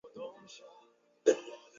[0.03, 0.45] 父亲黄
[1.25, 1.61] 敬让。